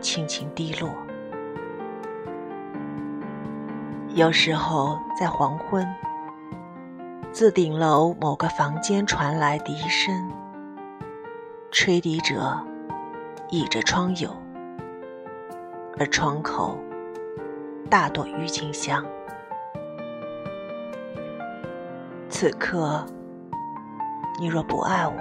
[0.00, 0.90] 轻轻滴落。
[4.14, 5.86] 有时候在黄昏，
[7.32, 10.30] 自顶楼某个房间传来笛声，
[11.70, 12.58] 吹笛者
[13.50, 14.30] 倚着窗牖，
[15.98, 16.78] 而窗口
[17.90, 19.04] 大朵郁金香。
[22.30, 23.06] 此刻，
[24.40, 25.14] 你若不爱我，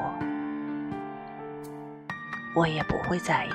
[2.55, 3.49] 我也不会在意。